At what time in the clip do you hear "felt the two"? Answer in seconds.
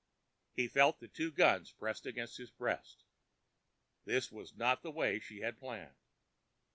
0.67-1.31